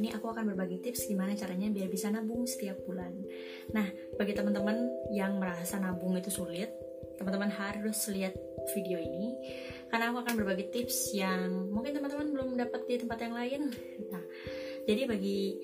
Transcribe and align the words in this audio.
ini 0.00 0.08
aku 0.16 0.32
akan 0.32 0.56
berbagi 0.56 0.80
tips 0.80 1.12
gimana 1.12 1.36
caranya 1.36 1.68
biar 1.68 1.92
bisa 1.92 2.08
nabung 2.08 2.48
setiap 2.48 2.80
bulan. 2.88 3.12
Nah, 3.76 3.84
bagi 4.16 4.32
teman-teman 4.32 4.88
yang 5.12 5.36
merasa 5.36 5.76
nabung 5.76 6.16
itu 6.16 6.32
sulit, 6.32 6.72
teman-teman 7.20 7.52
harus 7.52 8.08
lihat 8.08 8.32
video 8.72 8.96
ini 8.96 9.36
karena 9.92 10.08
aku 10.08 10.24
akan 10.24 10.34
berbagi 10.40 10.72
tips 10.72 11.12
yang 11.12 11.68
mungkin 11.68 11.92
teman-teman 11.92 12.32
belum 12.32 12.48
dapat 12.56 12.88
di 12.88 12.96
tempat 12.96 13.18
yang 13.20 13.36
lain. 13.36 13.62
Nah, 14.08 14.24
jadi 14.88 15.04
bagi 15.04 15.60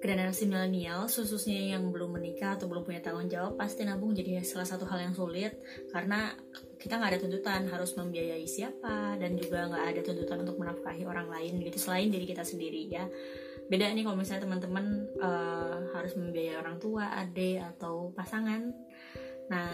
generasi 0.00 0.48
milenial 0.48 1.06
khususnya 1.06 1.76
yang 1.76 1.92
belum 1.92 2.16
menikah 2.16 2.56
atau 2.56 2.66
belum 2.66 2.88
punya 2.88 3.04
tanggung 3.04 3.28
jawab 3.28 3.60
pasti 3.60 3.84
nabung 3.84 4.16
jadi 4.16 4.40
salah 4.40 4.64
satu 4.64 4.88
hal 4.88 5.04
yang 5.04 5.14
sulit 5.14 5.60
karena 5.92 6.32
kita 6.80 6.96
nggak 6.96 7.10
ada 7.12 7.20
tuntutan 7.20 7.68
harus 7.68 7.92
membiayai 7.92 8.48
siapa 8.48 9.20
dan 9.20 9.36
juga 9.36 9.68
nggak 9.68 9.84
ada 9.92 10.00
tuntutan 10.00 10.40
untuk 10.40 10.56
menafkahi 10.56 11.04
orang 11.04 11.28
lain 11.28 11.60
gitu 11.60 11.76
selain 11.76 12.08
diri 12.08 12.24
kita 12.24 12.40
sendiri 12.40 12.88
ya 12.88 13.04
beda 13.70 13.86
nih 13.94 14.02
kalau 14.02 14.18
misalnya 14.18 14.42
teman-teman 14.50 15.06
uh, 15.22 15.94
harus 15.94 16.18
membiayai 16.18 16.58
orang 16.58 16.76
tua 16.82 17.06
adik 17.14 17.62
atau 17.62 18.10
pasangan. 18.18 18.74
Nah 19.50 19.70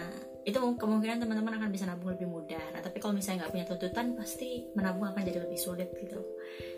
itu 0.47 0.57
kemungkinan 0.57 1.19
teman-teman 1.19 1.59
akan 1.59 1.69
bisa 1.75 1.89
nabung 1.89 2.13
lebih 2.13 2.29
mudah. 2.29 2.61
Nah 2.77 2.81
tapi 2.85 3.01
kalau 3.01 3.17
misalnya 3.17 3.45
nggak 3.45 3.53
punya 3.57 3.67
tuntutan 3.67 4.07
pasti 4.15 4.69
menabung 4.77 5.09
akan 5.09 5.25
jadi 5.25 5.43
lebih 5.43 5.59
sulit 5.59 5.91
gitu. 5.97 6.21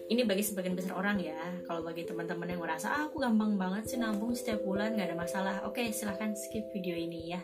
Ini 0.09 0.25
bagi 0.25 0.41
sebagian 0.47 0.73
besar 0.79 0.97
orang 0.97 1.21
ya. 1.21 1.37
Kalau 1.67 1.85
bagi 1.85 2.07
teman-teman 2.07 2.49
yang 2.49 2.63
merasa 2.63 2.95
ah, 2.95 3.11
aku 3.11 3.21
gampang 3.21 3.59
banget 3.59 3.93
sih 3.93 3.99
nabung 4.01 4.33
setiap 4.33 4.63
bulan 4.63 4.95
nggak 4.95 5.13
ada 5.13 5.19
masalah. 5.19 5.55
Oke 5.67 5.91
silahkan 5.91 6.33
skip 6.39 6.71
video 6.71 6.95
ini 6.95 7.35
ya. 7.35 7.43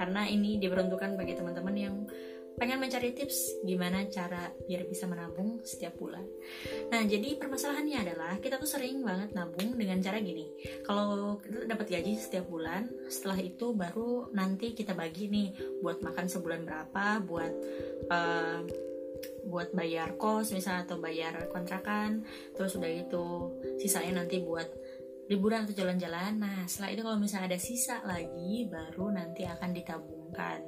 Karena 0.00 0.26
ini 0.26 0.56
diperuntukkan 0.56 1.14
bagi 1.14 1.36
teman-teman 1.36 1.76
yang 1.76 1.94
pengen 2.60 2.76
mencari 2.76 3.16
tips 3.16 3.64
gimana 3.64 4.04
cara 4.12 4.52
biar 4.68 4.84
bisa 4.84 5.08
menabung 5.08 5.64
setiap 5.64 5.96
bulan. 5.96 6.28
Nah, 6.92 7.00
jadi 7.08 7.40
permasalahannya 7.40 7.98
adalah 8.04 8.36
kita 8.36 8.60
tuh 8.60 8.68
sering 8.68 9.00
banget 9.00 9.32
nabung 9.32 9.80
dengan 9.80 9.96
cara 10.04 10.20
gini. 10.20 10.52
Kalau 10.84 11.40
dapat 11.64 11.88
gaji 11.88 12.20
setiap 12.20 12.44
bulan, 12.52 12.84
setelah 13.08 13.40
itu 13.40 13.72
baru 13.72 14.28
nanti 14.36 14.76
kita 14.76 14.92
bagi 14.92 15.32
nih 15.32 15.80
buat 15.80 16.04
makan 16.04 16.28
sebulan 16.28 16.68
berapa, 16.68 17.24
buat 17.24 17.54
uh, 18.12 18.60
buat 19.48 19.72
bayar 19.72 20.20
kos 20.20 20.52
misalnya 20.52 20.84
atau 20.84 21.00
bayar 21.00 21.48
kontrakan, 21.48 22.28
terus 22.52 22.76
udah 22.76 22.92
gitu 22.92 23.56
sisanya 23.80 24.20
nanti 24.20 24.44
buat 24.44 24.68
liburan 25.32 25.64
atau 25.64 25.72
jalan-jalan. 25.72 26.36
Nah, 26.36 26.68
setelah 26.68 26.90
itu 26.92 27.02
kalau 27.06 27.16
misalnya 27.16 27.56
ada 27.56 27.60
sisa 27.62 28.04
lagi, 28.04 28.68
baru 28.68 29.16
nanti 29.16 29.48
akan 29.48 29.70
ditabungkan. 29.72 30.60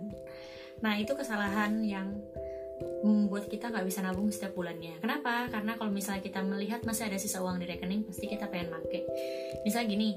Nah 0.83 0.99
itu 0.99 1.15
kesalahan 1.15 1.81
yang 1.87 2.19
membuat 3.03 3.51
kita 3.51 3.71
nggak 3.71 3.87
bisa 3.87 4.03
nabung 4.03 4.31
setiap 4.31 4.55
bulannya. 4.55 4.99
Kenapa? 4.99 5.51
Karena 5.51 5.75
kalau 5.79 5.91
misalnya 5.91 6.23
kita 6.23 6.43
melihat 6.43 6.83
masih 6.87 7.11
ada 7.11 7.19
sisa 7.19 7.43
uang 7.43 7.63
di 7.63 7.67
rekening, 7.67 8.07
pasti 8.07 8.27
kita 8.31 8.47
pengen 8.51 8.75
make. 8.75 9.07
Misalnya 9.67 9.87
gini, 9.91 10.09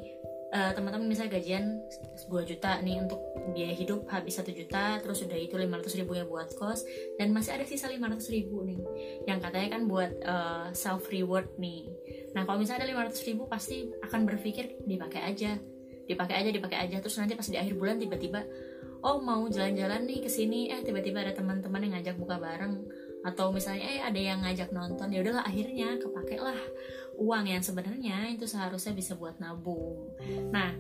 uh, 0.53 0.71
teman-teman 0.73 1.09
misalnya 1.09 1.37
gajian 1.37 1.81
2 2.29 2.45
juta 2.45 2.81
nih 2.81 3.01
untuk 3.01 3.21
biaya 3.53 3.73
hidup 3.73 4.05
habis 4.09 4.37
1 4.37 4.49
juta, 4.53 5.01
terus 5.01 5.21
udah 5.25 5.37
itu 5.37 5.57
500 5.57 5.99
ribu 6.01 6.17
ya 6.17 6.25
buat 6.25 6.53
kos, 6.57 6.85
dan 7.17 7.33
masih 7.33 7.57
ada 7.57 7.65
sisa 7.65 7.89
500 7.89 8.21
ribu 8.33 8.61
nih, 8.65 8.81
yang 9.29 9.41
katanya 9.41 9.77
kan 9.77 9.81
buat 9.89 10.11
uh, 10.25 10.67
self 10.73 11.09
reward 11.09 11.49
nih. 11.57 11.89
Nah 12.37 12.45
kalau 12.45 12.61
misalnya 12.61 12.85
ada 12.85 13.09
500 13.09 13.29
ribu 13.29 13.49
pasti 13.49 13.89
akan 14.01 14.29
berpikir 14.29 14.77
dipakai 14.85 15.21
aja, 15.25 15.57
dipakai 16.05 16.35
aja, 16.37 16.49
dipakai 16.53 16.77
aja, 16.85 16.97
terus 17.01 17.17
nanti 17.17 17.33
pas 17.33 17.45
di 17.49 17.57
akhir 17.57 17.73
bulan 17.77 17.97
tiba-tiba 17.97 18.45
oh 19.05 19.21
mau 19.21 19.45
jalan-jalan 19.45 20.09
nih 20.09 20.25
ke 20.25 20.29
sini. 20.29 20.73
Eh 20.73 20.81
tiba-tiba 20.81 21.21
ada 21.21 21.37
teman-teman 21.37 21.85
yang 21.85 21.93
ngajak 22.01 22.17
buka 22.17 22.41
bareng. 22.41 22.81
Atau 23.21 23.53
misalnya 23.53 23.85
eh 23.85 24.01
ada 24.01 24.17
yang 24.17 24.41
ngajak 24.41 24.73
nonton. 24.73 25.13
Ya 25.13 25.21
udahlah 25.21 25.45
akhirnya 25.45 26.01
kepake 26.01 26.41
lah 26.41 26.57
uang 27.15 27.47
yang 27.47 27.63
sebenarnya 27.63 28.33
itu 28.33 28.49
seharusnya 28.49 28.97
bisa 28.97 29.13
buat 29.13 29.37
nabung. 29.37 30.09
Nah 30.49 30.73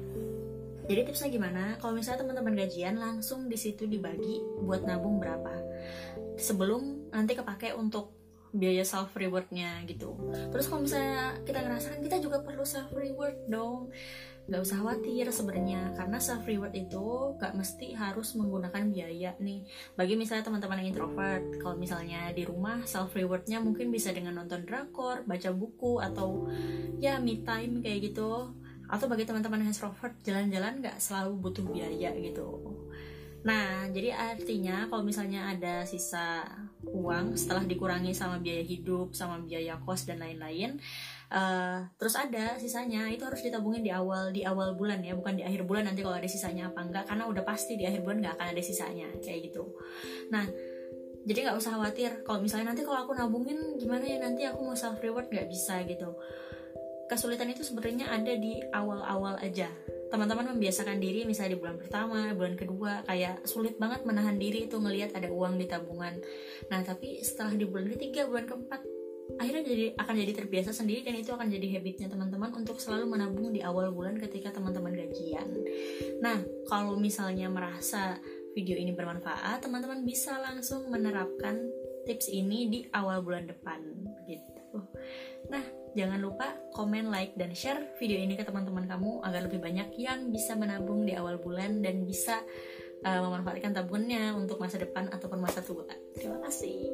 jadi 0.85 1.01
tipsnya 1.05 1.33
gimana? 1.33 1.77
Kalau 1.81 1.97
misalnya 1.97 2.25
teman-teman 2.25 2.53
gajian 2.57 2.97
langsung 2.97 3.49
di 3.49 3.57
situ 3.57 3.89
dibagi 3.89 4.41
buat 4.61 4.85
nabung 4.85 5.17
berapa. 5.17 5.53
Sebelum 6.37 7.09
nanti 7.13 7.33
kepake 7.33 7.73
untuk 7.73 8.13
biaya 8.55 8.85
self 8.87 9.11
rewardnya 9.17 9.83
gitu. 9.89 10.15
Terus 10.53 10.65
kalau 10.69 10.85
misalnya 10.85 11.41
kita 11.43 11.59
ngerasakan 11.65 11.99
kita 12.05 12.17
juga 12.21 12.39
perlu 12.45 12.63
self 12.63 12.93
reward 12.93 13.35
dong 13.51 13.91
nggak 14.45 14.61
usah 14.61 14.77
khawatir 14.81 15.25
sebenarnya 15.33 15.97
karena 15.97 16.21
self 16.21 16.45
reward 16.45 16.73
itu 16.77 17.33
gak 17.41 17.57
mesti 17.57 17.97
harus 17.97 18.37
menggunakan 18.37 18.83
biaya 18.93 19.33
nih. 19.41 19.65
Bagi 19.97 20.13
misalnya 20.13 20.45
teman-teman 20.45 20.85
yang 20.85 20.93
introvert 20.93 21.45
kalau 21.57 21.75
misalnya 21.75 22.29
di 22.29 22.45
rumah 22.45 22.85
self 22.85 23.17
rewardnya 23.17 23.57
mungkin 23.57 23.89
bisa 23.89 24.13
dengan 24.13 24.37
nonton 24.37 24.61
drakor 24.69 25.25
baca 25.25 25.49
buku 25.49 25.97
atau 25.97 26.45
ya 27.01 27.17
me 27.17 27.41
time 27.41 27.81
kayak 27.81 28.13
gitu. 28.13 28.53
Atau 28.85 29.09
bagi 29.09 29.25
teman-teman 29.25 29.65
yang 29.65 29.73
extrovert 29.73 30.13
jalan-jalan 30.21 30.77
gak 30.85 31.01
selalu 31.01 31.41
butuh 31.41 31.65
biaya 31.65 32.13
gitu 32.13 32.77
Nah, 33.45 33.85
jadi 33.93 34.09
artinya 34.09 34.89
kalau 34.89 35.05
misalnya 35.05 35.53
ada 35.53 35.85
sisa 35.85 36.41
uang 36.81 37.37
setelah 37.37 37.61
dikurangi 37.61 38.09
sama 38.09 38.41
biaya 38.41 38.65
hidup, 38.65 39.13
sama 39.13 39.37
biaya 39.45 39.77
kos 39.85 40.09
dan 40.09 40.17
lain-lain, 40.17 40.81
uh, 41.29 41.85
terus 42.01 42.17
ada 42.17 42.57
sisanya 42.57 43.05
itu 43.13 43.21
harus 43.21 43.45
ditabungin 43.45 43.85
di 43.85 43.93
awal 43.93 44.33
di 44.33 44.41
awal 44.41 44.73
bulan 44.73 45.05
ya 45.05 45.13
bukan 45.13 45.37
di 45.37 45.45
akhir 45.45 45.61
bulan 45.69 45.85
nanti 45.85 46.01
kalau 46.01 46.17
ada 46.17 46.25
sisanya 46.25 46.73
apa 46.73 46.81
enggak 46.81 47.05
karena 47.05 47.29
udah 47.29 47.43
pasti 47.45 47.77
di 47.77 47.85
akhir 47.85 48.01
bulan 48.01 48.25
nggak 48.25 48.33
akan 48.33 48.47
ada 48.57 48.61
sisanya 48.65 49.07
kayak 49.21 49.53
gitu. 49.53 49.63
Nah 50.33 50.45
jadi 51.25 51.49
nggak 51.49 51.57
usah 51.61 51.77
khawatir. 51.77 52.11
Kalau 52.25 52.41
misalnya 52.41 52.73
nanti 52.73 52.81
kalau 52.81 53.05
aku 53.05 53.13
nabungin 53.13 53.77
gimana 53.77 54.05
ya 54.09 54.17
nanti 54.21 54.45
aku 54.49 54.61
mau 54.61 54.77
self 54.77 54.97
reward 55.01 55.29
nggak 55.29 55.49
bisa 55.49 55.85
gitu. 55.85 56.17
Kesulitan 57.05 57.53
itu 57.53 57.61
sebenarnya 57.61 58.09
ada 58.09 58.33
di 58.33 58.57
awal-awal 58.73 59.37
aja 59.37 59.69
teman-teman 60.15 60.55
membiasakan 60.55 61.03
diri 61.03 61.27
misalnya 61.27 61.53
di 61.53 61.59
bulan 61.59 61.75
pertama, 61.75 62.31
bulan 62.31 62.55
kedua 62.55 63.03
kayak 63.03 63.43
sulit 63.43 63.75
banget 63.75 64.07
menahan 64.07 64.39
diri 64.39 64.71
itu 64.71 64.79
ngelihat 64.79 65.11
ada 65.11 65.27
uang 65.27 65.59
di 65.59 65.67
tabungan. 65.67 66.15
Nah, 66.71 66.79
tapi 66.87 67.19
setelah 67.19 67.51
di 67.51 67.67
bulan 67.67 67.91
ketiga, 67.91 68.23
bulan 68.23 68.47
keempat 68.47 68.81
akhirnya 69.35 69.63
jadi 69.67 69.85
akan 69.99 70.15
jadi 70.21 70.33
terbiasa 70.37 70.71
sendiri 70.71 71.01
dan 71.03 71.17
itu 71.19 71.33
akan 71.35 71.51
jadi 71.51 71.67
habitnya 71.75 72.07
teman-teman 72.07 72.55
untuk 72.55 72.79
selalu 72.79 73.11
menabung 73.11 73.51
di 73.51 73.59
awal 73.59 73.91
bulan 73.91 74.15
ketika 74.15 74.55
teman-teman 74.55 74.95
gajian. 74.95 75.51
Nah, 76.23 76.39
kalau 76.71 76.95
misalnya 76.95 77.51
merasa 77.51 78.15
video 78.55 78.79
ini 78.79 78.95
bermanfaat, 78.95 79.67
teman-teman 79.67 80.07
bisa 80.07 80.39
langsung 80.39 80.87
menerapkan 80.87 81.59
tips 82.07 82.31
ini 82.31 82.71
di 82.71 82.79
awal 82.95 83.19
bulan 83.19 83.49
depan 83.49 83.83
gitu. 84.29 84.79
Nah, 85.51 85.84
Jangan 85.95 86.19
lupa 86.19 86.51
komen, 86.75 87.07
like, 87.07 87.39
dan 87.39 87.55
share 87.55 87.95
video 87.95 88.19
ini 88.19 88.35
ke 88.35 88.43
teman-teman 88.43 88.83
kamu 88.83 89.23
agar 89.23 89.47
lebih 89.47 89.63
banyak 89.63 89.95
yang 89.95 90.27
bisa 90.27 90.51
menabung 90.59 91.07
di 91.07 91.15
awal 91.15 91.39
bulan 91.39 91.79
dan 91.79 92.03
bisa 92.03 92.43
uh, 93.07 93.19
memanfaatkan 93.23 93.71
tabungannya 93.71 94.35
untuk 94.35 94.59
masa 94.59 94.75
depan 94.75 95.07
ataupun 95.07 95.39
masa 95.39 95.63
tua. 95.63 95.87
Terima 96.11 96.43
kasih. 96.43 96.91